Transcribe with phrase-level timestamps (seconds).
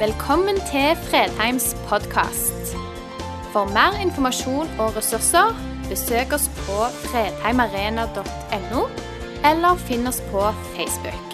[0.00, 2.72] Velkommen til Fredheims podkast.
[3.52, 5.52] For mer informasjon og ressurser,
[5.90, 8.86] besøk oss på fredheimarena.no,
[9.50, 11.29] eller finn oss på Facebook.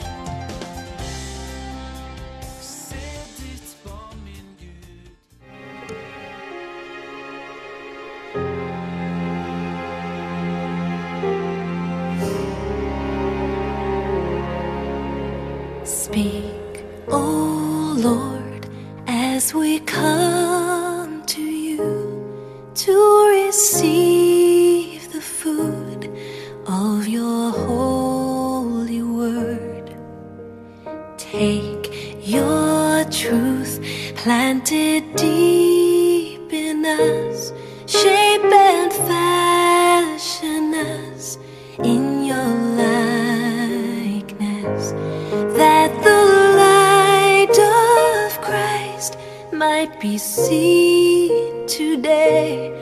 [49.86, 52.72] Might be seen today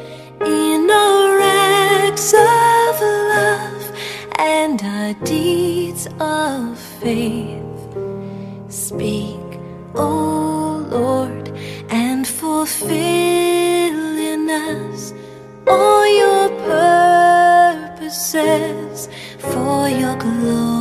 [0.41, 3.93] in our acts of love
[4.39, 7.63] and our deeds of faith.
[8.69, 9.61] Speak,
[9.95, 11.49] O Lord,
[11.91, 12.89] and fulfill
[14.33, 15.13] in us
[15.67, 16.49] all your
[17.99, 19.09] purposes
[19.39, 20.74] for your glory.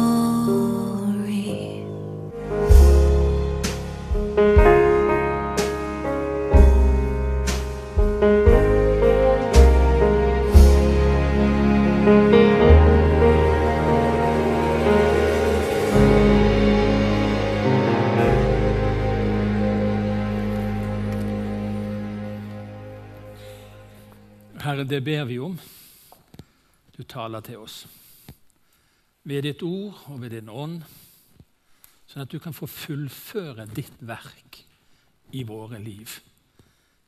[24.93, 25.55] Det ber vi om.
[26.93, 27.83] Du taler til oss
[29.23, 30.83] ved ditt ord og ved din ånd,
[32.11, 34.59] sånn at du kan få fullføre ditt verk
[35.33, 36.19] i våre liv.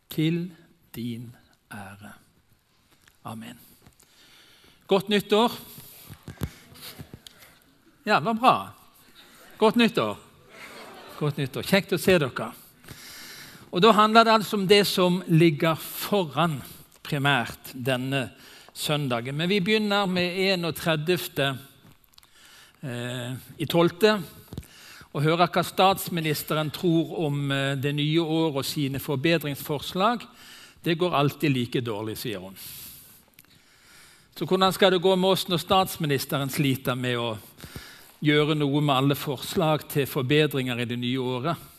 [0.10, 0.48] Til
[0.96, 1.28] din
[1.70, 2.14] ære.
[3.28, 3.60] Amen.
[4.88, 5.54] Godt nyttår.
[8.06, 8.56] Ja, det var bra.
[9.60, 10.22] Godt nyttår.
[11.20, 11.68] Godt nyttår.
[11.68, 12.54] Kjekt å se dere.
[13.70, 16.62] Og Da handler det altså om det som ligger foran
[17.06, 18.28] primært denne
[18.76, 19.38] søndagen.
[19.38, 21.58] Men vi begynner med 31.
[22.86, 23.92] Eh, i 12.
[25.16, 30.26] og hører hva statsministeren tror om eh, det nye året og sine forbedringsforslag.
[30.86, 32.58] Det går alltid like dårlig, sier hun.
[34.36, 37.38] Så hvordan skal det gå med oss når statsministeren sliter med å
[38.26, 41.72] gjøre noe med alle forslag til forbedringer i det nye året?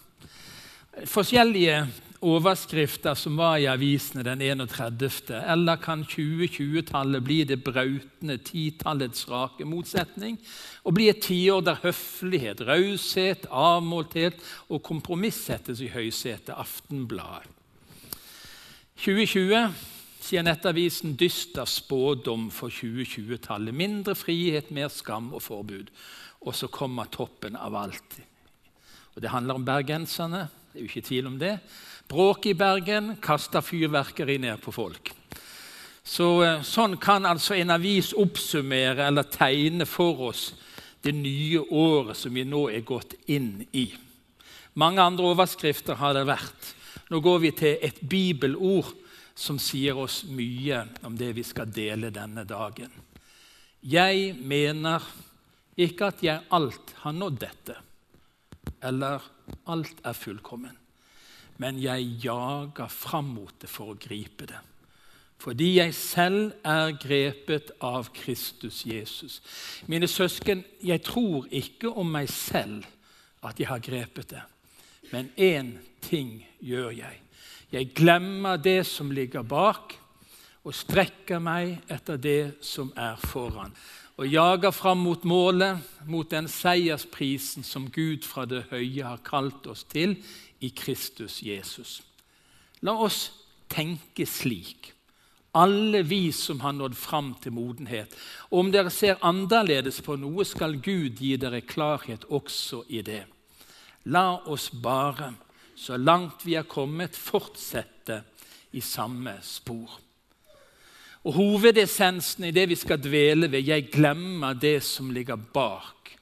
[1.04, 1.82] Forskjellige
[2.25, 5.34] overskrifter som var i avisene den 31.
[5.37, 10.38] Eller kan 2020-tallet bli det brautende titallets rake motsetning?
[10.84, 16.54] Og bli et tiår der høflighet, raushet, avmålthet og kompromiss settes i høysetet?
[16.56, 17.53] Aftenbladet.
[18.97, 19.75] 2020
[20.25, 23.77] sier Nettavisen dyster spådom for 2020-tallet.
[23.77, 25.93] Mindre frihet, mer skam og forbud.
[26.47, 28.16] Og så kommer toppen av alt.
[29.15, 30.48] Og Det handler om bergenserne.
[30.72, 31.59] Det er jo ikke tvil om det.
[32.09, 35.11] Bråk i Bergen kasta fyrverkeri ned på folk.
[36.06, 40.53] Så, eh, sånn kan altså en avis oppsummere eller tegne for oss
[41.03, 43.89] det nye året som vi nå er gått inn i.
[44.75, 46.75] Mange andre overskrifter har det vært.
[47.11, 48.95] Nå går vi til et bibelord
[49.34, 52.93] som sier oss mye om det vi skal dele denne dagen.
[53.83, 55.03] Jeg mener
[55.77, 57.77] ikke at jeg alt har nådd dette,
[58.83, 59.22] eller
[59.66, 60.85] alt er fullkommen.
[61.59, 64.61] Men jeg jager fram mot det for å gripe det.
[65.39, 69.41] Fordi jeg selv er grepet av Kristus Jesus.
[69.87, 72.87] Mine søsken, jeg tror ikke om meg selv
[73.45, 74.43] at jeg har grepet det.
[75.12, 77.21] Men én ting gjør jeg.
[77.72, 79.95] Jeg glemmer det som ligger bak,
[80.66, 83.75] og strekker meg etter det som er foran.
[84.16, 85.78] Og jager fram mot målet,
[86.09, 90.16] mot den seiersprisen som Gud fra det høye har kalt oss til
[90.60, 92.03] i Kristus Jesus.
[92.84, 93.30] La oss
[93.72, 94.92] tenke slik,
[95.56, 98.12] alle vi som har nådd fram til modenhet.
[98.50, 103.24] Og om dere ser annerledes på noe, skal Gud gi dere klarhet også i det.
[104.12, 105.32] La oss bare,
[105.76, 108.20] så langt vi er kommet, fortsette
[108.76, 109.97] i samme spor.
[111.26, 116.12] Og Hovedessensen i det vi skal dvele ved, jeg glemmer det som ligger bak,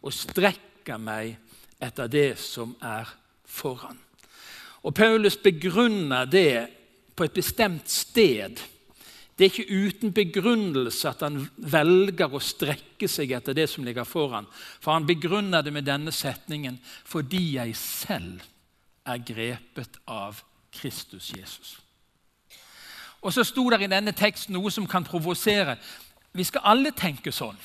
[0.00, 1.34] og strekker meg
[1.82, 3.10] etter det som er
[3.56, 3.98] foran.
[4.86, 6.68] Og Paulus begrunner det
[7.16, 8.60] på et bestemt sted.
[9.36, 14.06] Det er ikke uten begrunnelse at han velger å strekke seg etter det som ligger
[14.08, 14.46] foran.
[14.80, 18.44] For han begrunner det med denne setningen fordi jeg selv
[19.06, 20.40] er grepet av
[20.72, 21.76] Kristus Jesus.
[23.22, 25.76] Og så sto det i denne teksten noe som kan provosere.
[26.36, 27.58] Vi skal alle tenke sånn.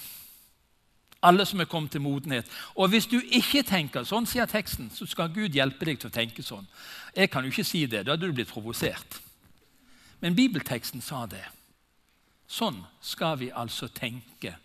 [1.21, 2.47] Alle som er kommet til modenhet.
[2.75, 6.15] Og hvis du ikke tenker sånn, sier teksten, så skal Gud hjelpe deg til å
[6.15, 6.65] tenke sånn.
[7.15, 9.19] Jeg kan jo ikke si det, da hadde du blitt provosert.
[10.21, 11.43] Men bibelteksten sa det.
[12.51, 14.55] Sånn skal vi altså tenke,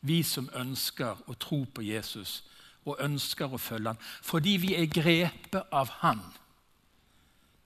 [0.00, 2.40] vi som ønsker å tro på Jesus
[2.88, 4.00] og ønsker å følge han.
[4.24, 6.22] Fordi vi er grepet av han,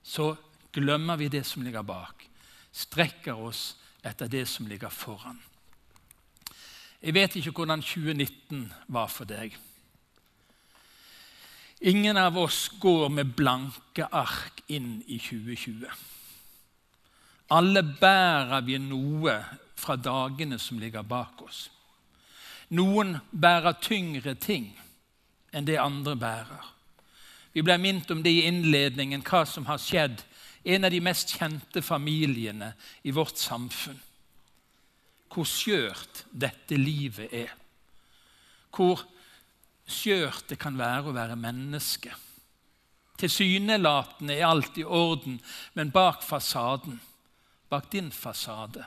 [0.03, 0.33] så
[0.75, 2.25] glemmer vi det som ligger bak.
[2.73, 3.73] Strekker oss
[4.03, 5.39] etter det som ligger foran.
[7.03, 9.57] Jeg vet ikke hvordan 2019 var for deg.
[11.83, 15.83] Ingen av oss går med blanke ark inn i 2020.
[17.51, 19.33] Alle bærer vi noe
[19.75, 21.65] fra dagene som ligger bak oss.
[22.71, 24.71] Noen bærer tyngre ting
[25.51, 26.71] enn det andre bærer.
[27.51, 30.23] Vi ble minnet om det i innledningen, hva som har skjedd.
[30.63, 32.71] En av de mest kjente familiene
[33.03, 33.99] i vårt samfunn
[35.33, 37.53] hvor skjørt dette livet er.
[38.73, 39.01] Hvor
[39.89, 42.13] skjørt det kan være å være menneske.
[43.19, 45.39] Tilsynelatende er alt i orden,
[45.73, 46.99] men bak fasaden,
[47.69, 48.85] bak din fasade,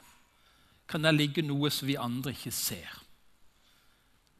[0.86, 3.02] kan det ligge noe som vi andre ikke ser.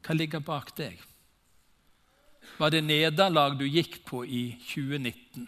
[0.05, 0.99] Hva ligger bak deg?
[2.57, 5.47] Var det nederlag du gikk på i 2019?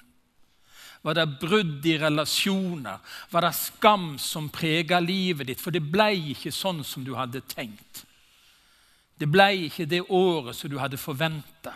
[1.01, 3.00] Var det brudd i relasjoner?
[3.31, 5.62] Var det skam som prega livet ditt?
[5.62, 8.04] For det ble ikke sånn som du hadde tenkt.
[9.19, 11.75] Det ble ikke det året som du hadde forventa.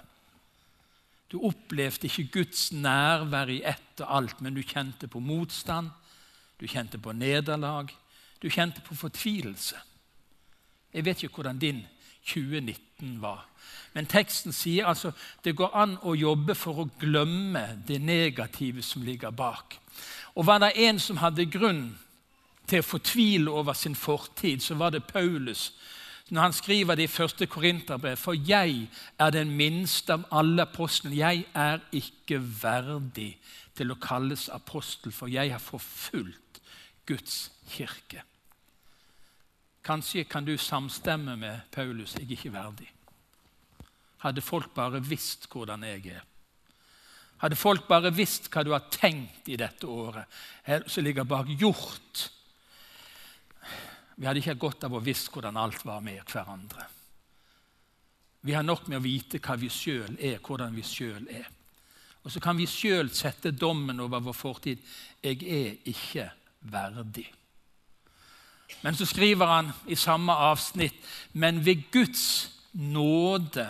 [1.32, 5.90] Du opplevde ikke Guds nærvær i ett og alt, men du kjente på motstand,
[6.60, 7.90] du kjente på nederlag,
[8.40, 9.80] du kjente på fortvilelse.
[10.94, 11.82] Jeg vet ikke hvordan din
[12.26, 13.46] 2019 var.
[13.94, 15.12] Men teksten sier altså
[15.46, 19.78] det går an å jobbe for å glemme det negative som ligger bak.
[20.36, 21.92] Og var det en som hadde grunn
[22.68, 25.74] til å fortvile over sin fortid, så var det Paulus.
[26.30, 28.88] Når han skriver det i første Korinterbrev For jeg
[29.20, 31.18] er den minste av alle apostlene.
[31.18, 33.36] Jeg er ikke verdig
[33.76, 36.62] til å kalles apostel, for jeg har forfulgt
[37.06, 38.24] Guds kirke.
[39.84, 42.92] Kanskje kan du samstemme med Paulus 'jeg er ikke verdig'.
[44.18, 46.22] Hadde folk bare visst hvordan jeg er.
[47.38, 50.26] Hadde folk bare visst hva du har tenkt i dette året,
[50.88, 52.30] som ligger bak gjort
[54.16, 56.86] Vi hadde ikke godt av å visst hvordan alt var med hverandre.
[58.42, 61.48] Vi har nok med å vite hva vi sjøl er, hvordan vi sjøl er.
[62.24, 64.84] Og så kan vi sjøl sette dommen over vår fortid.
[65.24, 66.30] Jeg er ikke
[66.60, 67.26] verdig.
[68.84, 70.96] Men så skriver han i samme avsnitt
[71.34, 73.70] Men ved Guds nåde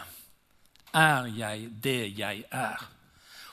[0.94, 2.90] er jeg det jeg er.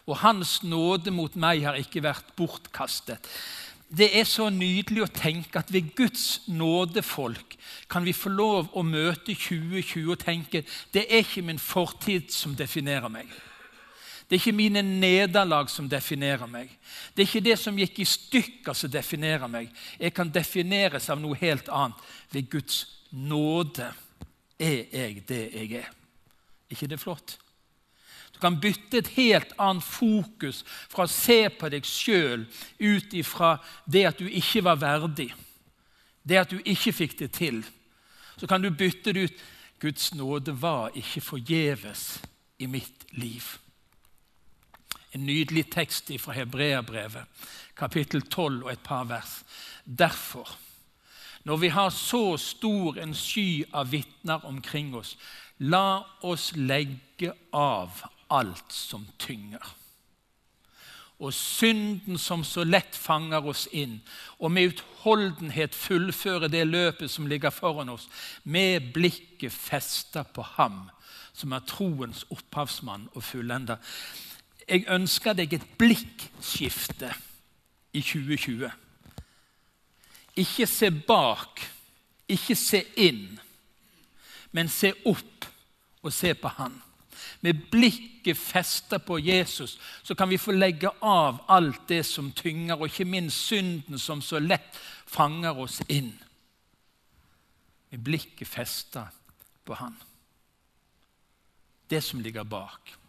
[0.07, 3.29] Og Hans nåde mot meg har ikke vært bortkastet.
[3.91, 7.57] Det er så nydelig å tenke at ved Guds nådefolk
[7.91, 10.63] kan vi få lov å møte 2020 og tenke
[10.95, 13.27] det er ikke min fortid som definerer meg.
[14.31, 16.71] Det er ikke mine nederlag som definerer meg.
[17.11, 19.73] Det er ikke det som gikk i stykker, som definerer meg.
[19.99, 21.99] Jeg kan defineres av noe helt annet.
[22.31, 23.88] Ved Guds nåde
[24.55, 25.88] er jeg det jeg er.
[26.71, 27.39] ikke det flott?
[28.31, 32.44] Du kan bytte et helt annet fokus fra å se på deg sjøl
[32.79, 35.32] ut ifra det at du ikke var verdig,
[36.22, 37.65] det at du ikke fikk det til.
[38.39, 39.43] Så kan du bytte det ut
[39.81, 42.20] Guds nåde var ikke forgjeves
[42.63, 43.58] i mitt liv.
[45.14, 47.26] En nydelig tekst fra Hebreabrevet,
[47.76, 49.40] kapittel 12 og et par vers.
[49.84, 50.58] Derfor,
[51.44, 55.17] når vi har så stor en sky av vitner omkring oss,
[55.58, 59.74] la oss legge av alt som tynger.
[61.20, 63.98] Og synden som så lett fanger oss inn,
[64.38, 68.06] og med utholdenhet fullføre det løpet som ligger foran oss,
[68.44, 70.86] med blikket festa på Ham,
[71.32, 73.82] som er troens opphavsmann og fullender
[74.70, 77.10] jeg ønsker deg et blikkskifte
[77.93, 78.70] i 2020.
[80.39, 81.62] Ikke se bak,
[82.31, 83.24] ikke se inn,
[84.55, 85.48] men se opp
[86.03, 86.79] og se på Han.
[87.41, 92.77] Med blikket festet på Jesus så kan vi få legge av alt det som tynger,
[92.77, 94.79] og ikke minst synden som så lett
[95.10, 96.12] fanger oss inn.
[97.91, 99.19] Med blikket festet
[99.67, 99.96] på Han.
[101.91, 103.00] Det som ligger bak.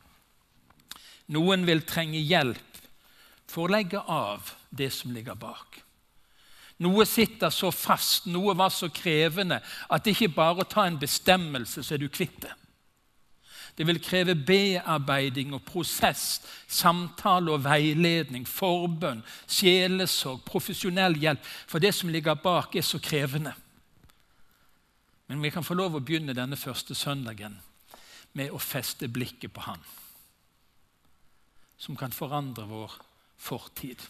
[1.31, 2.81] Noen vil trenge hjelp
[3.51, 5.81] for å legge av det som ligger bak.
[6.81, 10.97] Noe sitter så fast, noe var så krevende, at det ikke bare å ta en
[10.99, 12.55] bestemmelse, så er du kvitt det.
[13.77, 21.45] Det vil kreve bearbeiding og prosess, samtale og veiledning, forbønn, sjelesorg, profesjonell hjelp.
[21.71, 23.53] For det som ligger bak, er så krevende.
[25.31, 27.55] Men vi kan få lov å begynne denne første søndagen
[28.35, 29.79] med å feste blikket på Han,
[31.81, 32.93] som kan forandre vår
[33.41, 34.01] fortid.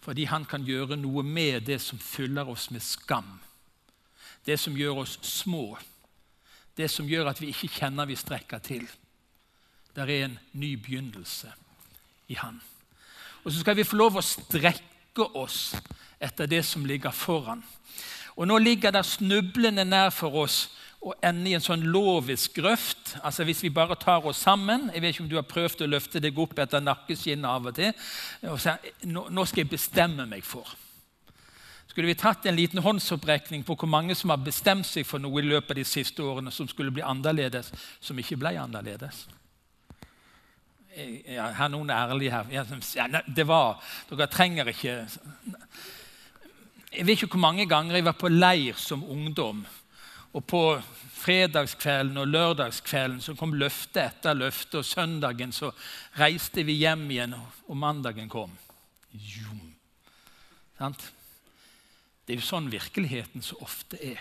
[0.00, 3.40] Fordi Han kan gjøre noe med det som fyller oss med skam.
[4.46, 5.74] Det som gjør oss små.
[6.76, 8.86] Det som gjør at vi ikke kjenner vi strekker til.
[9.94, 11.50] Det er en ny begynnelse
[12.28, 12.60] i Han.
[13.42, 15.74] Og så skal vi få lov å strekke oss
[16.22, 17.64] etter det som ligger foran.
[18.36, 20.68] Og Nå ligger det snublende nær for oss
[21.04, 23.16] å ende i en sånn lovisk grøft.
[23.22, 25.90] Altså Hvis vi bare tar oss sammen Jeg vet ikke om du har prøvd å
[25.92, 27.92] løfte deg opp etter nakkeskinnet av og til.
[28.48, 30.66] og sier, nå, nå skal jeg bestemme meg for.
[31.96, 35.40] Skulle vi tatt en liten håndsopprekning på hvor mange som har bestemt seg for noe
[35.40, 39.22] i løpet av de siste årene som skulle bli annerledes, som ikke ble annerledes?
[40.96, 42.52] Ja, her noen er ærlige her.
[42.52, 44.94] Ja, det var Dere trenger ikke
[46.92, 49.64] Jeg vet ikke hvor mange ganger jeg var på leir som ungdom
[50.36, 50.62] og på
[51.16, 55.70] fredagskvelden og lørdagskvelden så kom løfte etter løfte, og søndagen så
[56.20, 57.34] reiste vi hjem igjen,
[57.66, 58.52] og mandagen kom.
[60.76, 64.20] Det er jo sånn virkeligheten så ofte er.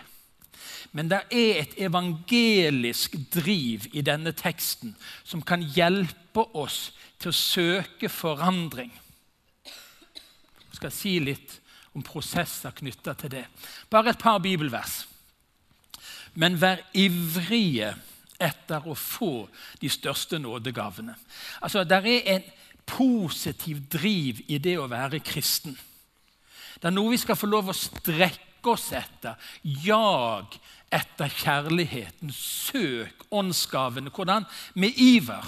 [0.96, 4.94] Men det er et evangelisk driv i denne teksten
[5.28, 8.94] som kan hjelpe oss til å søke forandring.
[9.66, 11.58] Jeg skal si litt
[11.96, 13.44] om prosesser knytta til det.
[13.92, 15.04] Bare et par bibelvers
[16.36, 17.94] men vær ivrige
[18.42, 19.48] etter å få
[19.82, 21.16] de største nådegavene.
[21.62, 22.44] Altså, Det er en
[22.86, 25.78] positiv driv i det å være kristen.
[26.76, 29.36] Det er noe vi skal få lov å strekke oss etter.
[29.64, 30.58] Jag
[30.92, 32.32] etter kjærligheten.
[32.32, 34.12] Søk åndsgavene.
[34.12, 34.46] Hvordan?
[34.76, 35.48] Med iver.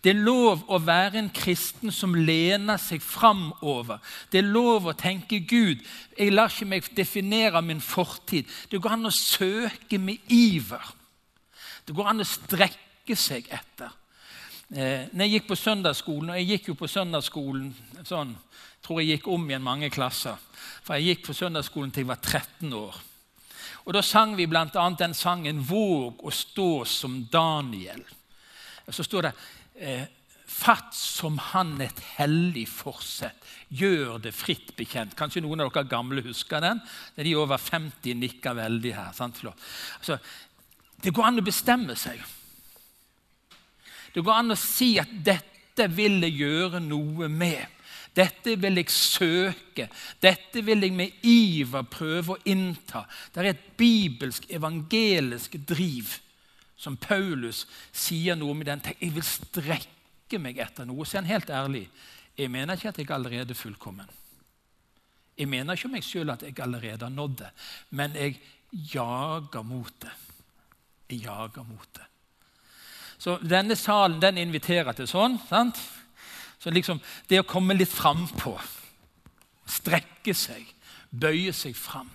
[0.00, 4.00] Det er lov å være en kristen som lener seg framover.
[4.32, 5.82] Det er lov å tenke Gud.
[6.16, 8.48] Jeg lar ikke meg definere min fortid.
[8.70, 10.94] Det går an å søke med iver.
[11.84, 13.92] Det går an å strekke seg etter.
[14.70, 17.70] Eh, når jeg gikk på søndagsskolen, og jeg gikk jo på søndagsskolen
[18.06, 18.32] sånn,
[18.80, 20.38] tror jeg gikk om igjen mange klasser.
[20.86, 23.00] For jeg gikk på søndagsskolen til jeg var 13 år.
[23.84, 24.66] Og Da sang vi bl.a.
[24.98, 28.06] den sangen 'Våg å stå som Daniel'.
[28.90, 29.32] Så står det
[29.80, 30.08] eh,
[30.50, 33.38] Fatt som han et hellig forsett.
[33.70, 35.14] Gjør det fritt bekjent.
[35.16, 36.80] Kanskje noen av dere gamle husker den?
[37.14, 39.14] De over 50 nikker veldig her.
[39.14, 40.18] Altså,
[41.00, 42.18] det går an å bestemme seg.
[44.10, 47.78] Det går an å si at 'dette vil jeg gjøre noe med'.
[48.16, 49.86] Dette vil jeg søke.
[50.20, 53.04] Dette vil jeg med iver prøve å innta.
[53.32, 56.18] Det er et bibelsk, evangelisk driv
[56.80, 59.04] som Paulus sier noe med den teksten.
[59.04, 61.04] Jeg vil strekke meg etter noe.
[61.04, 61.84] Så er han helt ærlig.
[62.38, 64.08] Jeg mener ikke at jeg allerede er fullkommen.
[65.36, 67.50] Jeg mener ikke om meg sjøl at jeg allerede har nådd det,
[67.96, 68.36] men jeg
[68.92, 70.12] jager mot det.
[71.10, 72.06] Jeg jager mot det.
[73.20, 75.38] Så denne salen den inviterer til sånn.
[75.48, 75.80] sant?
[76.60, 78.54] Så liksom Det å komme litt frampå,
[79.66, 80.64] strekke seg,
[81.10, 82.08] bøye seg fram.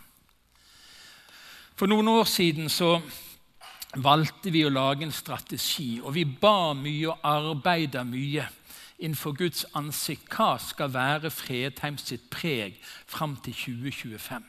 [1.76, 3.02] For noen år siden så
[4.02, 8.48] valgte vi å lage en strategi, og vi ba mye og arbeida mye
[9.00, 10.28] innenfor Guds ansikt.
[10.32, 14.44] Hva skal være Fredheim sitt preg fram til 2025?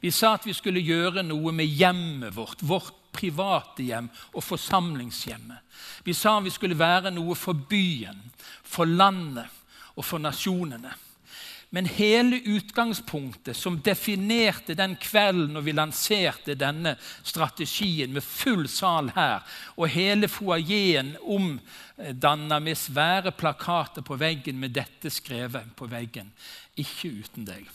[0.00, 5.64] Vi sa at vi skulle gjøre noe med hjemmet vårt, vårt private hjem og forsamlingshjemmet.
[6.04, 8.20] Vi sa vi skulle være noe for byen,
[8.62, 9.48] for landet
[9.96, 10.92] og for nasjonene.
[11.74, 16.94] Men hele utgangspunktet som definerte den kvelden når vi lanserte denne
[17.26, 19.42] strategien med full sal her,
[19.74, 26.30] og hele foajeen omdanna med svære plakater på veggen med dette skrevet på veggen
[26.76, 27.66] Ikke uten deg.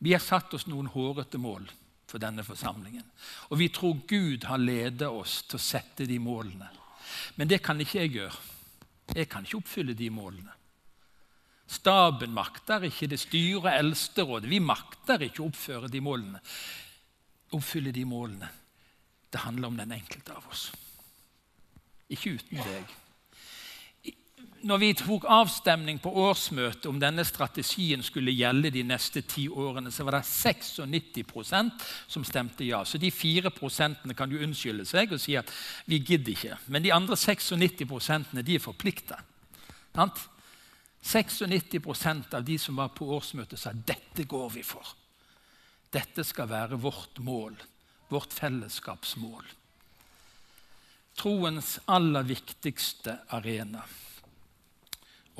[0.00, 1.66] Vi har satt oss noen hårete mål
[2.08, 3.04] for denne forsamlingen.
[3.52, 6.70] Og vi tror Gud har ledet oss til å sette de målene.
[7.36, 8.40] Men det kan ikke jeg gjøre.
[9.14, 10.54] Jeg kan ikke oppfylle de målene.
[11.70, 16.40] Staben makter ikke, det styret, eldsterådet Vi makter ikke å oppføre de målene.
[17.54, 18.48] Oppfylle de målene.
[19.30, 20.70] Det handler om den enkelte av oss.
[22.10, 22.96] Ikke uten deg.
[24.60, 29.88] Når vi tok avstemning på årsmøtet om denne strategien skulle gjelde de neste ti årene,
[29.88, 32.84] så var det 96% som stemte ja.
[32.84, 35.50] Så de fire prosentene kan jo unnskylde seg og si at
[35.88, 36.56] vi gidder ikke.
[36.68, 37.56] Men de andre 96
[38.44, 39.16] de er forplikta.
[39.96, 44.84] 96% av de som var på årsmøtet, sa dette går vi for.
[45.90, 47.56] Dette skal være vårt mål.
[48.10, 49.44] vårt fellesskapsmål.
[51.14, 53.84] Troens aller viktigste arena.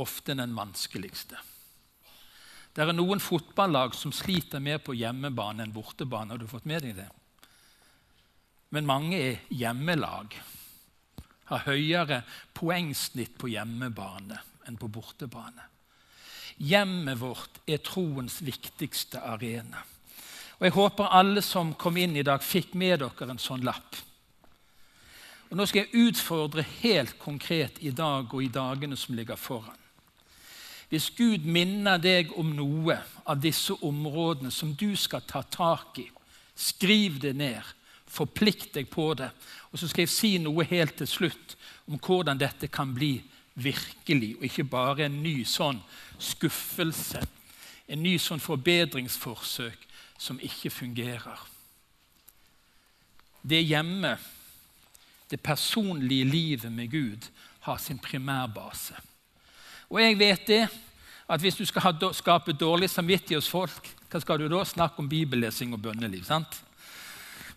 [0.01, 1.39] Ofte den vanskeligste.
[2.73, 6.33] Det er noen fotballag som sliter mer på hjemmebane enn bortebane.
[6.33, 7.09] Har du fått med deg det?
[8.71, 10.37] Men mange er hjemmelag.
[11.51, 12.23] Har høyere
[12.55, 14.39] poengsnitt på hjemmebane
[14.71, 15.67] enn på bortebane.
[16.61, 19.83] Hjemmet vårt er troens viktigste arena.
[20.61, 23.97] Og Jeg håper alle som kom inn i dag, fikk med dere en sånn lapp.
[25.51, 29.80] Og Nå skal jeg utfordre helt konkret i dag og i dagene som ligger foran.
[30.91, 36.09] Hvis Gud minner deg om noe av disse områdene som du skal ta tak i,
[36.59, 37.63] skriv det ned.
[38.11, 39.31] Forplikt deg på det.
[39.71, 41.55] Og så skal jeg si noe helt til slutt
[41.87, 43.21] om hvordan dette kan bli
[43.55, 45.79] virkelig, og ikke bare en ny sånn
[46.19, 47.23] skuffelse.
[47.91, 49.87] En ny sånn forbedringsforsøk
[50.19, 51.47] som ikke fungerer.
[53.43, 54.17] Det hjemme,
[55.31, 57.31] det personlige livet med Gud,
[57.61, 58.99] har sin primærbase.
[59.91, 60.65] Og jeg vet det,
[61.31, 65.09] at hvis du skal skape dårlig samvittighet hos folk, hva skal du da snakke om
[65.11, 66.25] bibellesing og bønneliv?
[66.27, 66.63] sant?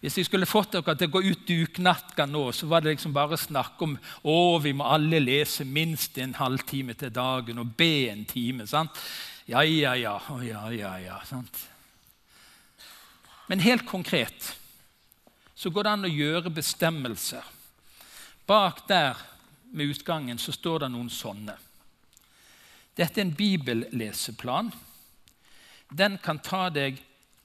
[0.03, 3.13] Hvis jeg skulle fått dere til å gå ut duknatta nå, så var det liksom
[3.15, 3.93] bare snakk om
[4.27, 8.67] å, vi må alle lese minst en halvtime til dagen og be en time.
[8.67, 8.99] sant?
[9.47, 10.17] Ja, ja, ja.
[10.43, 11.55] Ja, ja, ja sant?
[13.47, 14.51] Men helt konkret
[15.55, 17.43] så går det an å gjøre bestemmelser.
[18.47, 19.15] Bak der
[19.71, 21.55] med utgangen så står det noen sånne.
[22.97, 24.71] Dette er en bibelleseplan.
[25.97, 26.99] Den kan ta deg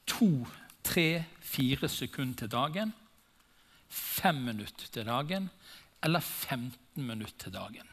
[0.09, 0.47] to,
[0.85, 2.93] tre, fire sekunder til dagen,
[3.89, 5.49] fem minutter til dagen
[6.05, 7.89] eller 15 minutter til dagen.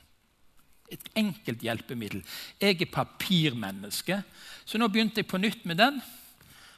[0.92, 2.22] Et enkelt hjelpemiddel.
[2.62, 4.22] Jeg er papirmenneske,
[4.66, 6.02] så nå begynte jeg på nytt med den.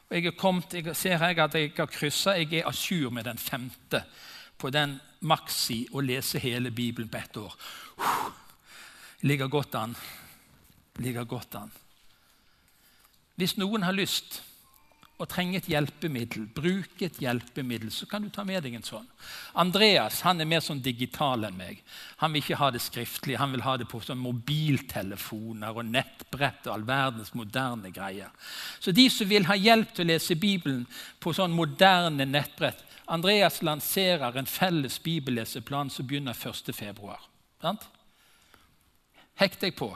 [0.07, 2.37] Og jeg, kommet, jeg ser her at jeg har kryssa.
[2.37, 4.05] Jeg er a jour med den femte
[4.57, 4.95] på den
[5.27, 7.57] maxi å lese hele Bibelen på ett år.
[9.27, 9.97] Ligger godt an.
[10.97, 11.71] Ligger godt an.
[13.37, 14.41] Hvis noen har lyst
[15.17, 19.05] og trenger et hjelpemiddel, bruke et hjelpemiddel, så kan du ta med deg en sånn.
[19.57, 21.79] Andreas han er mer sånn digital enn meg.
[22.21, 26.69] Han vil ikke ha det skriftlig, han vil ha det på sånn mobiltelefoner og nettbrett
[26.69, 28.29] og all verdens moderne greier.
[28.79, 30.85] Så de som vil ha hjelp til å lese Bibelen
[31.21, 37.77] på sånn moderne nettbrett Andreas lanserer en felles bibelleseplan som begynner 1.2.
[39.39, 39.93] Hekk deg på.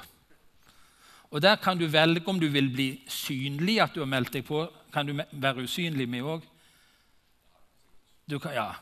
[1.32, 4.46] Og Der kan du velge om du vil bli synlig, at du har meldt deg
[4.46, 4.66] på.
[4.94, 6.48] Kan du være usynlig med òg?
[8.52, 8.74] Ja.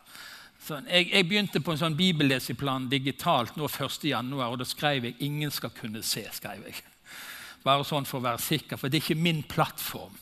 [0.66, 0.88] Sånn.
[0.90, 5.52] Jeg, jeg, begynte på en sånn bibelleseplan digitalt nå 1.1., og da skrev jeg 'ingen
[5.52, 6.28] skal kunne se'.
[6.34, 6.82] skrev jeg.
[7.64, 10.18] Bare sånn for å være sikker, for det er ikke min plattform.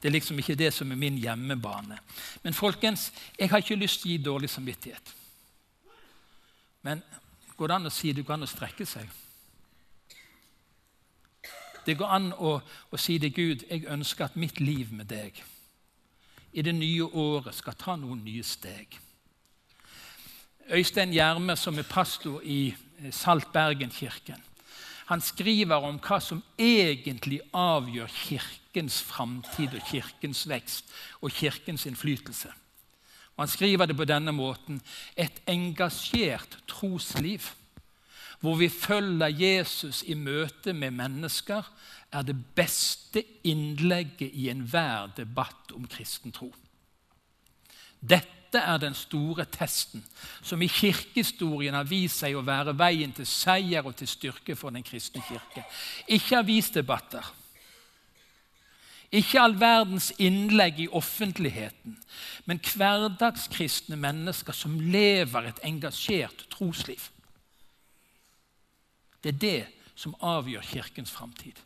[0.00, 1.98] Det er liksom ikke det som er min hjemmebane.
[2.42, 5.14] Men folkens, jeg har ikke lyst til å gi dårlig samvittighet.
[6.82, 7.02] Men
[7.56, 9.08] går det an å si det går an å strekke seg?
[11.88, 12.58] Det går an å,
[12.92, 15.38] å si til Gud jeg ønsker at mitt liv med deg
[16.52, 18.98] i det nye året skal ta noen nye steg.
[20.68, 24.42] Øystein Gjerme, som er pastor i eh, Salt Bergen-kirken,
[25.08, 32.52] han skriver om hva som egentlig avgjør Kirkens framtid og Kirkens vekst og Kirkens innflytelse.
[33.36, 34.82] Og han skriver det på denne måten
[35.16, 37.48] et engasjert trosliv
[38.40, 41.62] hvor vi følger Jesus i møte med mennesker,
[42.12, 46.52] er det beste innlegget i enhver debatt om kristen tro.
[48.00, 50.04] Dette er den store testen
[50.40, 54.72] som i kirkehistorien har vist seg å være veien til seier og til styrke for
[54.72, 55.66] den kristne kirke.
[56.06, 57.26] Ikke avisdebatter.
[59.12, 61.94] Ikke all verdens innlegg i offentligheten,
[62.44, 67.00] men hverdagskristne mennesker som lever et engasjert trosliv.
[69.22, 69.64] Det er det
[69.98, 71.58] som avgjør Kirkens framtid.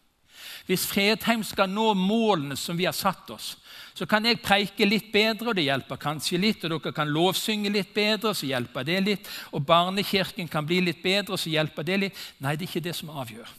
[0.66, 3.54] Hvis Fredheim skal nå målene som vi har satt oss,
[3.94, 6.64] så kan jeg preike litt bedre, og det hjelper kanskje litt.
[6.64, 9.30] Og dere kan lovsynge litt bedre, så hjelper det litt.
[9.52, 12.24] Og barnekirken kan bli litt bedre, så hjelper det litt.
[12.40, 13.52] Nei, det er ikke det som avgjør.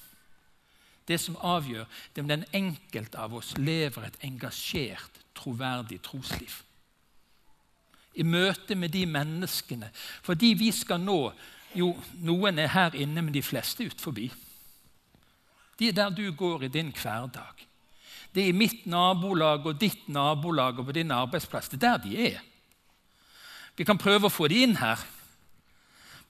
[1.07, 6.61] Det som avgjør, det er om den enkelte av oss lever et engasjert, troverdig trosliv.
[8.15, 9.89] I møte med de menneskene.
[10.23, 11.33] Fordi vi skal nå
[11.75, 14.29] jo, noen er her inne, men de fleste ut forbi.
[15.79, 17.65] De er der du går i din hverdag.
[18.33, 21.69] Det er i mitt nabolag og ditt nabolag og på din arbeidsplass.
[21.69, 22.39] Det er der de er.
[23.77, 25.01] Vi kan prøve å få de inn her,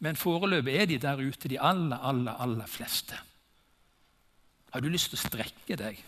[0.03, 3.19] men foreløpig er de der ute, de aller, aller, aller fleste.
[4.71, 5.99] Har du lyst til å strekke deg?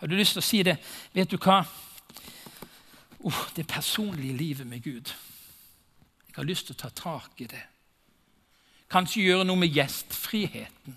[0.00, 0.76] Har du lyst til å si det?
[1.14, 1.62] Vet du hva?
[3.26, 5.12] oh, det personlige livet med Gud.
[6.28, 7.62] Jeg har lyst til å ta tak i det.
[8.92, 10.96] Kanskje gjøre noe med gjestfriheten.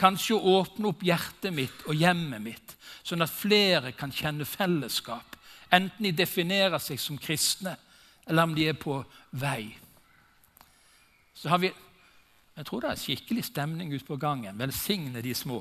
[0.00, 2.74] Kanskje åpne opp hjertet mitt og hjemmet mitt,
[3.06, 5.36] sånn at flere kan kjenne fellesskap.
[5.70, 7.76] Enten de definerer seg som kristne,
[8.26, 8.98] eller om de er på
[9.30, 9.70] vei.
[11.34, 11.72] Så har vi
[12.54, 14.54] Jeg tror det er skikkelig stemning ute på gangen.
[14.54, 15.56] Velsigne de små.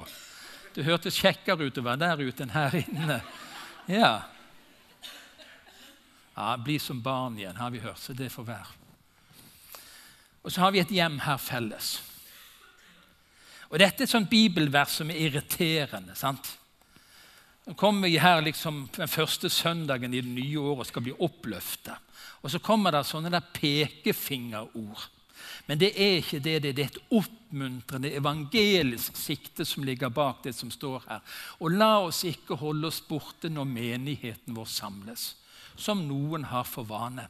[0.75, 3.17] Det hørtes kjekkere ut å være der ute enn her inne.
[3.89, 4.11] Ja.
[6.37, 8.82] ja Bli som barn igjen, har vi hørt, så det får være.
[10.43, 11.95] Og så har vi et hjem her felles.
[13.71, 16.15] Og Dette er et sånt bibelvers som er irriterende.
[16.15, 16.57] sant?
[17.65, 21.15] Nå kommer vi her liksom den første søndagen i det nye året og skal bli
[21.15, 21.95] oppløfta.
[22.43, 25.07] Og så kommer det sånne der pekefingerord.
[25.65, 26.57] Men det er ikke det.
[26.63, 31.23] Det er et oppmuntrende evangelisk sikte som ligger bak det som står her.
[31.63, 35.29] Og la oss ikke holde oss borte når menigheten vår samles,
[35.79, 37.29] som noen har for vane.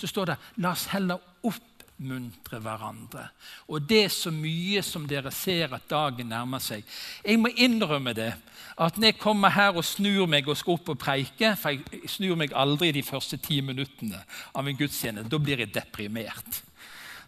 [0.00, 3.28] Så står det la oss heller opp oppmuntre hverandre.
[3.68, 6.84] Og det er så mye som dere ser at dagen nærmer seg.
[7.24, 8.34] Jeg må innrømme det,
[8.76, 12.10] at når jeg kommer her og snur meg og skal opp og preike For jeg
[12.10, 15.30] snur meg aldri de første ti minuttene av en gudstjeneste.
[15.30, 16.62] Da blir jeg deprimert.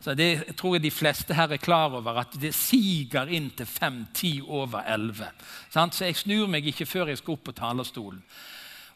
[0.01, 3.67] Så Det tror jeg de fleste her er klar over, at det siger inn til
[3.67, 5.31] fem-ti over elleve.
[5.71, 8.23] Så jeg snur meg ikke før jeg skal opp på talerstolen.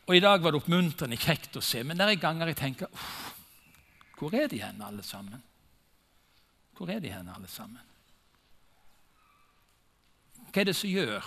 [0.06, 2.88] Og I dag var det oppmuntrende kjekt å se, men det er ganger jeg tenker
[4.18, 5.40] Hvor er de hen, alle sammen?
[6.80, 7.80] Hvor er de hen, alle sammen?
[10.48, 11.26] Hva er det som gjør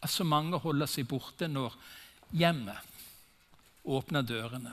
[0.00, 1.74] at så mange holder seg borte når
[2.32, 2.94] hjemmet
[3.84, 4.72] åpner dørene?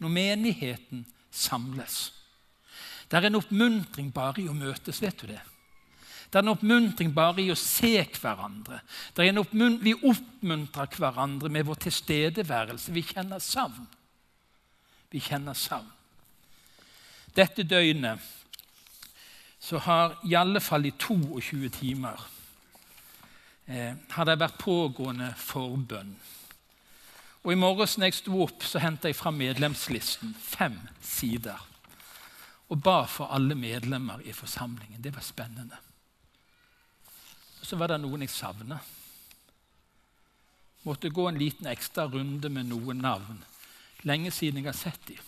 [0.00, 1.98] Når menigheten samles?
[3.04, 5.42] Det er en oppmuntring bare i å møtes, vet du det?
[6.32, 8.80] Det er en oppmuntring bare i å se hverandre.
[9.84, 12.92] vi oppmuntrer hverandre med vår tilstedeværelse.
[12.92, 13.84] Vi kjenner savn.
[15.12, 15.92] Vi kjenner savn.
[17.36, 18.32] Dette døgnet
[19.66, 22.20] så har i alle fall i 22 timer
[23.66, 26.12] eh, har det vært pågående forbønn.
[27.42, 31.58] Og I morges når jeg sto opp, så henta jeg fra medlemslisten fem sider.
[32.70, 35.02] Og ba for alle medlemmer i forsamlingen.
[35.02, 35.80] Det var spennende.
[37.58, 38.78] Og Så var det noen jeg savna.
[40.86, 43.42] Måtte gå en liten ekstra runde med noen navn.
[44.06, 45.18] Lenge siden jeg har sett dem.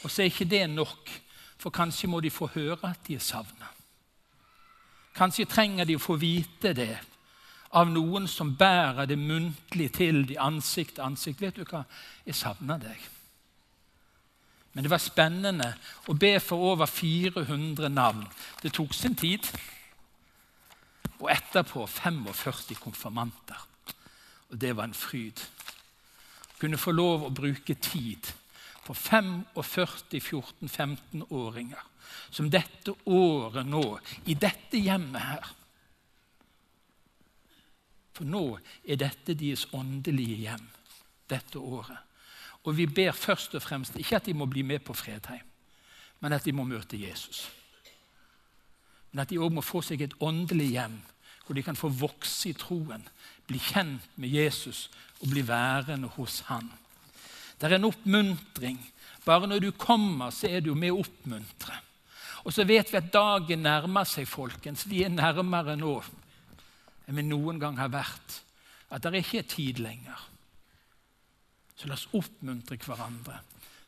[0.00, 1.12] Og så er ikke det nok
[1.58, 3.70] for kanskje må de få høre at de er savna.
[5.14, 6.98] Kanskje trenger de å få vite det
[7.74, 11.40] av noen som bærer det muntlig til de ansikt til ansikt.
[11.40, 11.84] 'Vet du hva?
[12.26, 13.08] Jeg savner deg.'
[14.74, 15.68] Men det var spennende
[16.10, 18.26] å be for over 400 navn.
[18.62, 19.46] Det tok sin tid.
[21.20, 23.60] Og etterpå 45 konfirmanter.
[24.50, 25.38] Og det var en fryd.
[26.58, 28.32] Kunne få lov å bruke tid
[28.86, 31.90] på 45 14-15-åringer
[32.30, 35.52] som dette året nå, i dette hjemmet her
[38.14, 38.44] For nå
[38.86, 40.68] er dette deres åndelige hjem
[41.30, 41.98] dette året.
[42.64, 45.42] Og vi ber først og fremst ikke at de må bli med på Fredheim,
[46.20, 47.48] men at de må møte Jesus.
[49.10, 51.00] Men at de òg må få seg et åndelig hjem
[51.44, 53.02] hvor de kan få vokse i troen,
[53.44, 54.86] bli kjent med Jesus
[55.20, 56.70] og bli værende hos Han.
[57.58, 58.78] Det er en oppmuntring.
[59.24, 61.80] Bare når du kommer, så er du med å oppmuntre.
[62.44, 64.84] Og så vet vi at dagen nærmer seg, folkens.
[64.88, 65.96] Vi er nærmere nå
[67.04, 68.40] enn vi noen gang har vært.
[68.92, 70.20] At det ikke er tid lenger.
[71.74, 73.40] Så la oss oppmuntre hverandre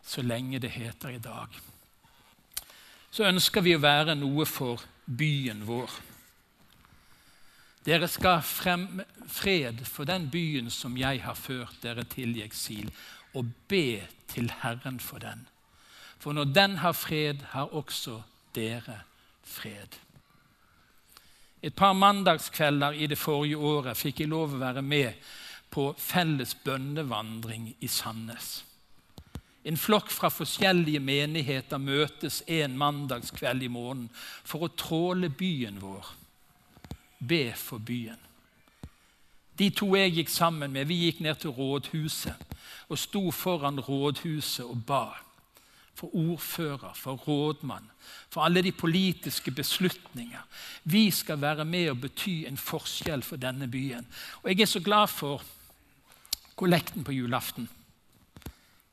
[0.07, 1.50] så lenge det heter i dag.
[3.11, 5.90] Så ønsker vi å være noe for byen vår.
[7.87, 12.90] Dere skal fremme fred for den byen som jeg har ført dere til i eksil
[13.37, 14.01] og be
[14.33, 15.46] til Herren for den.
[16.18, 18.22] For når den har fred, har også
[18.55, 19.01] dere
[19.44, 20.01] fred.
[21.62, 25.12] Et par mandagskvelder i det forrige året fikk jeg lov å være med
[25.72, 28.61] på felles bønnevandring i Sandnes.
[29.66, 36.12] En flokk fra forskjellige menigheter møtes en mandagskveld i måneden for å tråle byen vår,
[37.18, 38.25] be for byen.
[39.59, 42.35] De to jeg gikk sammen med, vi gikk ned til rådhuset
[42.88, 45.05] og sto foran rådhuset og ba.
[45.97, 47.90] For ordfører, for rådmann,
[48.29, 50.42] for alle de politiske beslutninger.
[50.85, 54.07] Vi skal være med og bety en forskjell for denne byen.
[54.42, 55.42] Og jeg er så glad for
[56.57, 57.69] kollekten på julaften.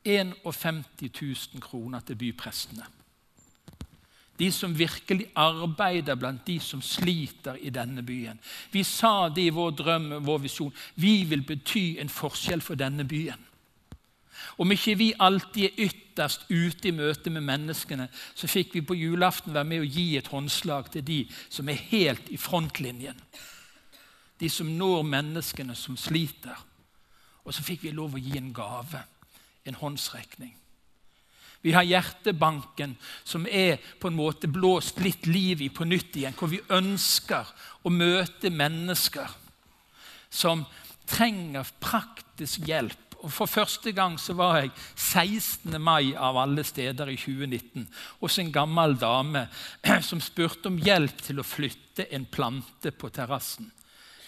[0.04, 0.84] 51
[1.20, 2.84] 000 kroner til byprestene.
[4.38, 8.40] De som virkelig arbeider blant de som sliter i denne byen.
[8.72, 10.72] Vi sa det i vår drøm, vår visjon.
[10.94, 13.38] Vi vil bety en forskjell for denne byen.
[14.58, 18.96] Om ikke vi alltid er ytterst ute i møte med menneskene, så fikk vi på
[18.98, 23.18] julaften være med å gi et håndslag til de som er helt i frontlinjen.
[24.40, 26.58] De som når menneskene som sliter.
[27.44, 29.02] Og så fikk vi lov å gi en gave,
[29.64, 30.54] en håndsrekning.
[31.64, 32.92] Vi har Hjertebanken,
[33.24, 36.36] som er på en måte blåst litt liv i på nytt igjen.
[36.36, 37.48] Hvor vi ønsker
[37.80, 39.32] å møte mennesker
[40.28, 40.66] som
[41.08, 43.16] trenger praktisk hjelp.
[43.24, 45.78] Og For første gang så var jeg 16.
[45.80, 47.86] mai av alle steder i 2019
[48.20, 49.46] hos en gammel dame
[50.08, 53.72] som spurte om hjelp til å flytte en plante på terrassen.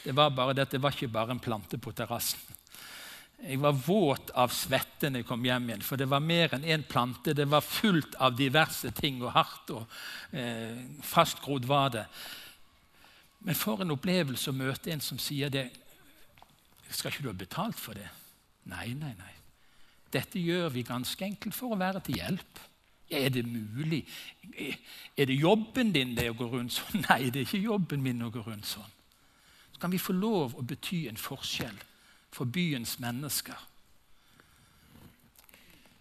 [0.06, 2.55] Det var bare det, det var ikke bare en plante på terrassen.
[3.36, 6.64] Jeg var våt av svette når jeg kom hjem igjen, for det var mer enn
[6.64, 7.34] én plante.
[7.36, 9.96] Det var fullt av diverse ting, og hardt og
[10.32, 12.06] eh, fastgrodd var det.
[13.44, 15.68] Men for en opplevelse å møte en som sier det.
[16.88, 18.08] Skal ikke du ha betalt for det?
[18.72, 19.34] Nei, nei, nei.
[20.16, 22.62] Dette gjør vi ganske enkelt for å være til hjelp.
[23.10, 24.00] Ja, er det mulig?
[25.14, 27.04] Er det jobben din det å gå rundt sånn?
[27.10, 28.94] Nei, det er ikke jobben min å gå rundt sånn.
[29.74, 31.76] Så kan vi få lov å bety en forskjell
[32.36, 33.56] for byens mennesker.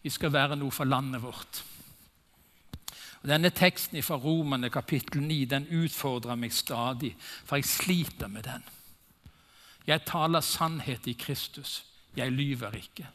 [0.03, 1.63] Vi skal være noe for landet vårt.
[3.23, 8.45] Og denne Teksten fra Romerne kapittel 9 den utfordrer meg stadig, for jeg sliter med
[8.45, 8.65] den.
[9.87, 11.83] Jeg taler sannhet i Kristus.
[12.15, 13.07] Jeg lyver ikke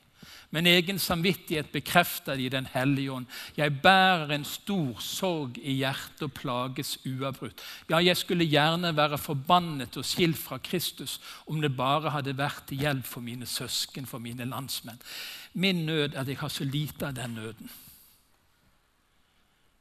[0.50, 3.26] men egen samvittighet bekrefter i Den hellige ånd.
[3.56, 7.62] Jeg bærer en stor sorg i hjertet og plages uavbrutt.
[7.90, 12.66] Ja, jeg skulle gjerne være forbannet og skilt fra Kristus om det bare hadde vært
[12.66, 14.98] til hjelp for mine søsken, for mine landsmenn.
[15.54, 17.70] Min nød er at jeg har så lite av den nøden.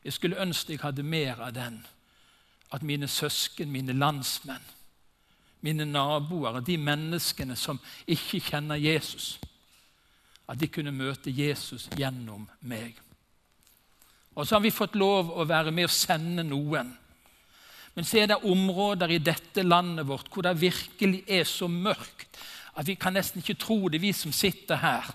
[0.03, 1.85] Jeg skulle ønske jeg hadde mer av den.
[2.71, 4.65] At mine søsken, mine landsmenn,
[5.62, 9.39] mine naboer, de menneskene som ikke kjenner Jesus,
[10.49, 12.97] at de kunne møte Jesus gjennom meg.
[14.33, 16.93] Og så har vi fått lov å være med og sende noen.
[17.93, 22.39] Men så er det områder i dette landet vårt hvor det virkelig er så mørkt
[22.79, 25.09] at vi kan nesten ikke tro det, vi som sitter her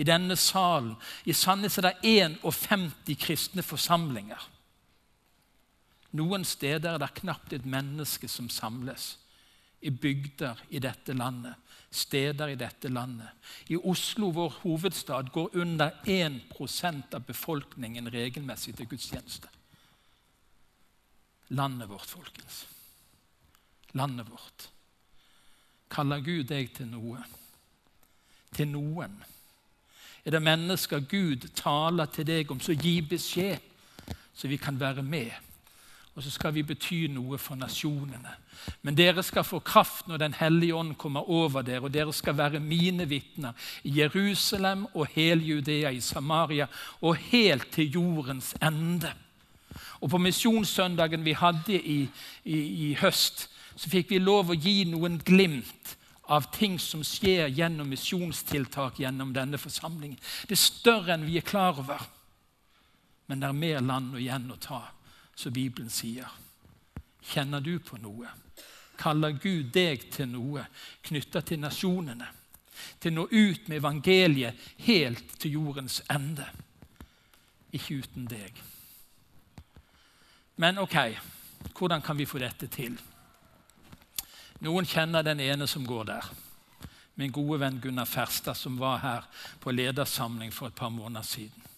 [0.00, 0.94] i denne salen.
[1.28, 1.96] I Sandnes er det
[2.40, 4.40] 51 kristne forsamlinger.
[6.16, 9.12] Noen steder er det knapt et menneske som samles.
[9.84, 11.54] I bygder i dette landet
[11.90, 13.28] steder i dette landet.
[13.66, 19.48] I Oslo, vår hovedstad, går under 1% av befolkningen regelmessig til gudstjeneste.
[21.48, 22.66] Landet vårt, folkens.
[23.92, 24.68] Landet vårt.
[25.90, 27.24] Kaller Gud deg til noe?
[28.54, 29.18] Til noen?
[30.24, 33.58] Er det mennesker Gud taler til deg om, så gi beskjed,
[34.34, 35.32] så vi kan være med
[36.14, 38.32] og så skal vi bety noe for nasjonene.
[38.82, 42.36] Men dere skal få kraft når Den hellige ånd kommer over dere, og dere skal
[42.36, 43.52] være mine vitner
[43.84, 46.66] i Jerusalem og hele Judea, i Samaria
[47.00, 49.12] og helt til jordens ende.
[50.00, 52.08] Og På misjonssøndagen vi hadde i,
[52.44, 52.58] i,
[52.90, 55.96] i høst, så fikk vi lov å gi noen glimt
[56.30, 60.18] av ting som skjer gjennom misjonstiltak gjennom denne forsamlingen.
[60.46, 62.04] Det er større enn vi er klar over,
[63.26, 64.84] men det er mer land igjen å ta
[65.34, 66.28] som Bibelen sier.
[67.22, 68.28] Kjenner du på noe?
[69.00, 70.66] Kaller Gud deg til noe
[71.06, 72.28] knytta til nasjonene?
[73.00, 76.46] Til å nå ut med evangeliet helt til jordens ende?
[77.76, 78.56] Ikke uten deg.
[80.60, 80.96] Men ok,
[81.76, 82.98] hvordan kan vi få dette til?
[84.60, 86.30] Noen kjenner den ene som går der.
[87.16, 89.28] Min gode venn Gunnar Ferstad, som var her
[89.60, 91.68] på ledersamling for et par måneder siden.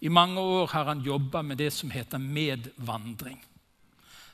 [0.00, 3.40] I mange år har han jobba med det som heter medvandring.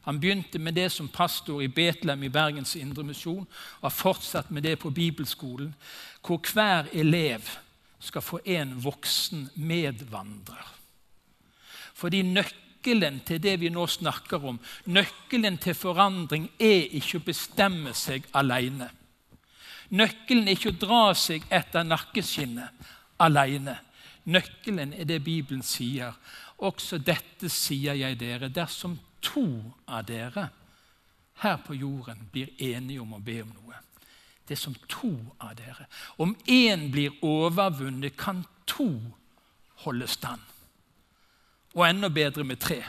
[0.05, 4.63] Han begynte med det som pastor i Betlehem i Bergens Indremisjon og har fortsatt med
[4.63, 5.75] det på bibelskolen,
[6.21, 7.49] hvor hver elev
[8.05, 10.75] skal få en voksen medvandrer.
[11.95, 17.95] Fordi nøkkelen til det vi nå snakker om, nøkkelen til forandring, er ikke å bestemme
[17.97, 18.91] seg alene.
[19.95, 22.93] Nøkkelen er ikke å dra seg etter nakkeskinnet
[23.25, 23.79] alene.
[24.25, 26.13] Nøkkelen er det Bibelen sier.
[26.65, 29.47] Også dette sier jeg dere, dersom to
[29.89, 30.49] av dere
[31.43, 33.81] her på jorden blir enige om å be om noe.
[34.45, 35.89] Det er som to av dere.
[36.21, 38.91] Om én blir overvunnet, kan to
[39.85, 40.41] holde stand.
[41.75, 42.83] Og enda bedre med tre.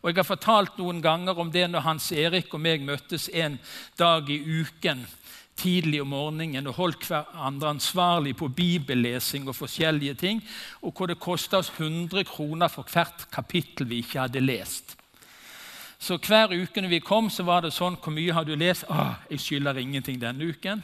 [0.00, 3.58] Og Jeg har fortalt noen ganger om det når Hans Erik og meg møttes en
[3.98, 5.02] dag i uken
[5.56, 10.42] tidlig om morgenen og holdt hverandre ansvarlig på bibellesing og forskjellige ting,
[10.84, 14.96] og hvor det kosta oss 100 kroner for hvert kapittel vi ikke hadde lest.
[15.98, 18.84] Så Hver uke når vi kom, så var det sånn Hvor mye har du lest?
[18.88, 20.82] Ah, jeg skylder ingenting denne uken.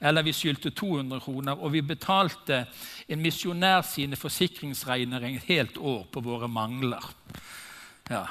[0.00, 2.66] eller vi skyldte 200 kroner, og vi betalte
[3.08, 7.04] en misjonær sine forsikringsregninger et helt år på våre mangler.
[8.10, 8.26] Ja.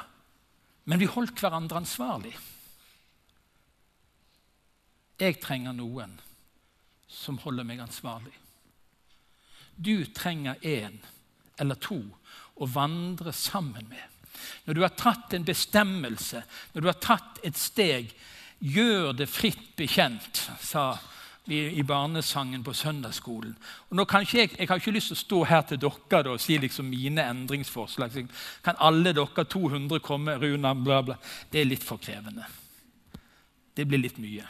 [0.84, 2.34] Men vi holdt hverandre ansvarlig.
[5.18, 6.14] Jeg trenger noen
[7.08, 8.34] som holder meg ansvarlig.
[9.74, 11.00] Du trenger én
[11.58, 11.98] eller to
[12.54, 14.13] å vandre sammen med.
[14.66, 18.14] Når du har tatt en bestemmelse, når du har tatt et steg,
[18.64, 20.94] gjør det fritt bekjent, sa
[21.44, 23.52] vi i barnesangen på søndagsskolen.
[23.90, 26.40] Og nå kan jeg, jeg har ikke lyst til å stå her til dere og
[26.40, 28.16] si liksom mine endringsforslag.
[28.64, 31.18] kan alle dere 200 komme, Runa, bla, bla.
[31.50, 32.46] Det er litt for krevende.
[33.76, 34.46] Det blir litt mye.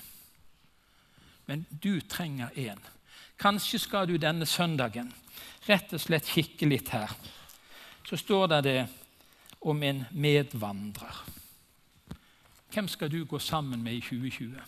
[1.46, 2.78] Men du trenger én.
[3.40, 5.12] Kanskje skal du denne søndagen
[5.66, 7.10] rett og slett kikke litt her.
[8.06, 8.78] Så står det det
[9.64, 11.24] om en medvandrer.
[12.74, 14.60] Hvem skal du gå sammen med i 2020?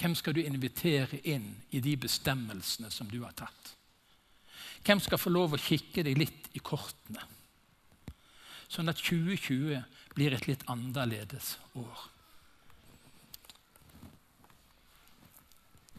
[0.00, 3.74] Hvem skal du invitere inn i de bestemmelsene som du har tatt?
[4.84, 7.26] Hvem skal få lov å kikke deg litt i kortene,
[8.70, 9.82] sånn at 2020
[10.14, 12.06] blir et litt annerledes år?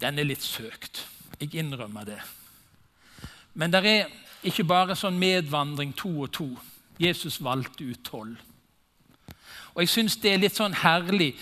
[0.01, 1.03] Den er litt søkt.
[1.37, 2.21] Jeg innrømmer det.
[3.53, 4.09] Men det er
[4.47, 6.49] ikke bare sånn medvandring to og to.
[7.01, 8.37] Jesus valgte ut tolv.
[9.73, 11.33] Og jeg syns det er litt sånn herlig,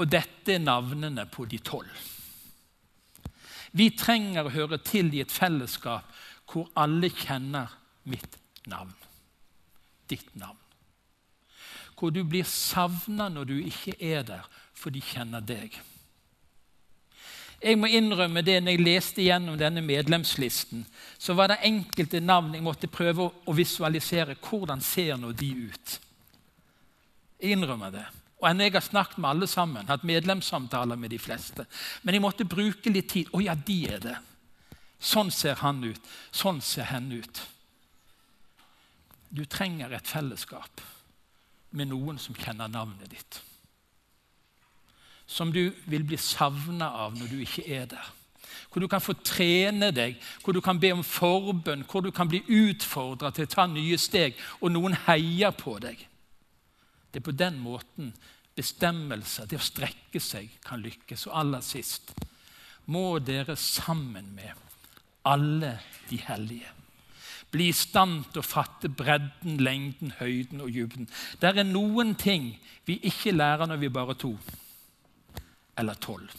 [0.00, 2.06] og dette er navnene på de tolv.
[3.76, 6.08] Vi trenger å høre til i et fellesskap
[6.50, 7.70] hvor alle kjenner
[8.10, 8.94] mitt navn.
[10.10, 10.58] Ditt navn.
[11.94, 15.76] Hvor du blir savna når du ikke er der, for de kjenner deg.
[17.60, 20.86] Jeg må innrømme det når jeg leste gjennom denne medlemslisten,
[21.20, 24.38] så var det enkelte navn jeg måtte prøve å visualisere.
[24.40, 25.98] Hvordan ser nå de ut?
[27.40, 28.06] Jeg innrømmer det.
[28.40, 31.66] Og jeg har snakket med alle sammen, hatt medlemssamtaler med de fleste.
[32.02, 33.28] Men jeg måtte bruke litt tid.
[33.36, 34.16] Å ja, de er det.
[34.96, 36.00] Sånn ser han ut.
[36.32, 37.42] Sånn ser hen ut.
[39.28, 40.80] Du trenger et fellesskap
[41.76, 43.42] med noen som kjenner navnet ditt
[45.30, 48.08] som du vil bli savna av når du ikke er der.
[48.70, 52.30] Hvor du kan få trene deg, hvor du kan be om forbønn, hvor du kan
[52.30, 56.02] bli utfordra til å ta nye steg, og noen heier på deg.
[57.10, 58.12] Det er på den måten
[58.58, 61.26] bestemmelser, det å strekke seg, kan lykkes.
[61.30, 62.14] Og aller sist
[62.90, 64.54] må dere sammen med
[65.26, 65.76] alle
[66.10, 66.70] de hellige
[67.50, 71.08] bli i stand til å fatte bredden, lengden, høyden og dybden.
[71.42, 72.52] Det er noen ting
[72.86, 74.36] vi ikke lærer når vi bare er to
[75.80, 76.30] eller tolv.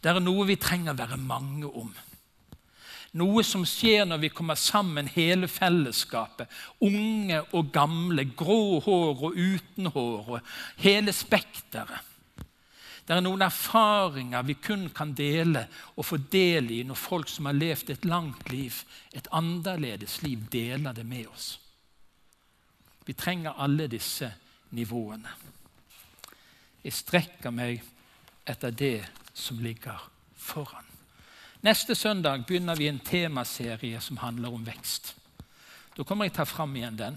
[0.00, 1.92] Det er noe vi trenger å være mange om.
[3.14, 6.50] Noe som skjer når vi kommer sammen, hele fellesskapet.
[6.82, 12.10] Unge og gamle, grå hår og uten hår, og hele spekteret.
[13.04, 17.50] Det er noen erfaringer vi kun kan dele og få del i når folk som
[17.50, 18.80] har levd et langt liv,
[19.12, 21.50] et annerledes liv, deler det med oss.
[23.04, 24.30] Vi trenger alle disse
[24.72, 25.36] nivåene.
[26.84, 27.84] Jeg strekker meg
[28.44, 29.04] etter det
[29.34, 30.00] som ligger
[30.36, 30.84] foran.
[31.64, 35.14] Neste søndag begynner vi en temaserie som handler om vekst.
[35.96, 37.16] Da kommer jeg ta fram igjen den.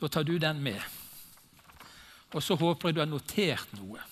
[0.00, 0.82] Da tar du den med.
[2.32, 4.02] Og så håper jeg du har notert noe.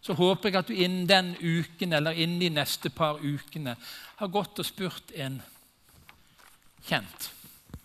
[0.00, 3.76] Så håper jeg at du innen den uken eller innen de neste par ukene
[4.20, 5.40] har gått og spurt en
[6.86, 7.30] kjent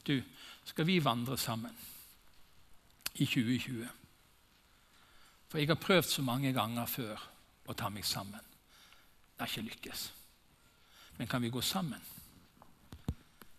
[0.05, 0.21] Du,
[0.65, 1.73] skal vi vandre sammen
[3.13, 4.00] i 2020?
[5.51, 7.19] For jeg har prøvd så mange ganger før
[7.67, 8.39] å ta meg sammen.
[9.35, 10.03] Det har ikke lykkes.
[11.17, 11.99] Men kan vi gå sammen?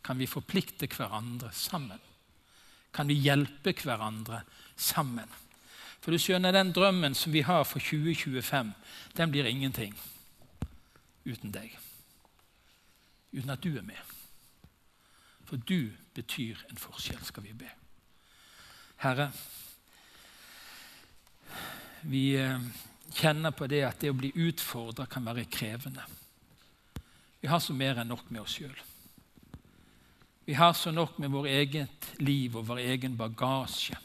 [0.03, 2.01] Kan vi forplikte hverandre sammen?
[2.97, 4.41] Kan vi hjelpe hverandre
[4.77, 5.29] sammen?
[6.01, 8.73] For du skjønner, Den drømmen som vi har for 2025,
[9.17, 9.95] den blir ingenting
[11.25, 11.77] uten deg.
[13.33, 14.01] Uten at du er med.
[15.45, 17.69] For du betyr en forskjell, skal vi be.
[18.97, 19.31] Herre,
[22.03, 22.59] vi eh,
[23.15, 26.05] kjenner på det at det å bli utfordra kan være krevende.
[27.43, 28.75] Vi har så mer enn nok med oss sjøl.
[30.45, 33.99] Vi har så nok med vårt eget liv og vår egen bagasje.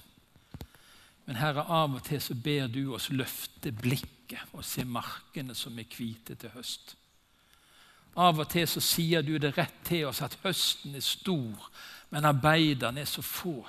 [1.25, 5.77] Men Herre, av og til så ber du oss løfte blikket og se markene som
[5.79, 6.95] er hvite til høst.
[8.17, 11.67] Av og til så sier du det rett til oss at høsten er stor,
[12.09, 13.59] men arbeiderne er så få.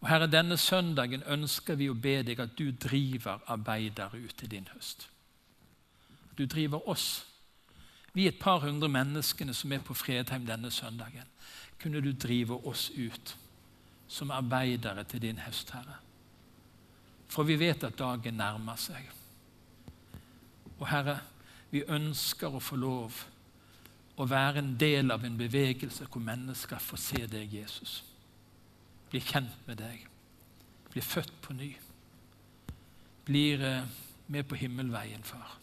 [0.00, 4.50] Og Herre, denne søndagen ønsker vi å be deg at du driver arbeidere ut til
[4.50, 5.08] din høst.
[6.38, 7.26] Du driver oss.
[8.12, 11.28] Vi et par hundre menneskene som er på Fredheim denne søndagen.
[11.80, 13.36] Kunne du drive oss ut
[14.08, 15.98] som arbeidere til din høst, Herre?
[17.28, 19.08] For vi vet at dagen nærmer seg.
[20.78, 21.18] Og Herre,
[21.70, 23.24] vi ønsker å få lov
[24.16, 28.02] å være en del av en bevegelse hvor mennesker får se deg, Jesus.
[29.10, 30.06] Bli kjent med deg.
[30.92, 31.70] Bli født på ny.
[33.26, 33.94] Blir eh,
[34.26, 35.58] med på himmelveien, far.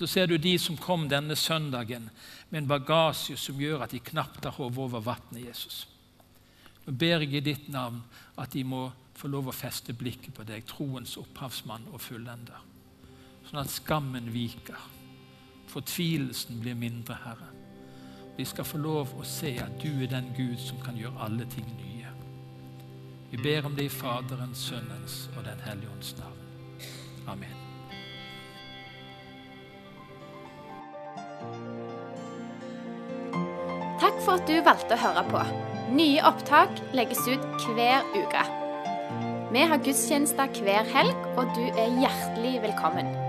[0.00, 2.06] Så ser du de som kom denne søndagen
[2.48, 5.82] med en bagasje som gjør at de knapt har hodet over vannet, Jesus.
[6.86, 8.00] Nå ber jeg i ditt navn
[8.40, 8.86] at de må
[9.20, 12.64] få lov å feste blikket på deg, troens opphavsmann og fullender.
[13.50, 14.80] Sånn at skammen viker,
[15.68, 17.59] fortvilelsen blir mindre, Herre.
[18.40, 21.44] Vi skal få lov å se at du er den Gud som kan gjøre alle
[21.52, 22.08] ting nye.
[23.28, 26.38] Vi ber om det i Faderens, Sønnens og Den hellige ånds navn.
[27.28, 27.52] Amen.
[34.00, 35.46] Takk for at du valgte å høre på.
[36.00, 38.50] Nye opptak legges ut hver uke.
[39.52, 43.19] Vi har gudstjenester hver helg, og du er hjertelig velkommen.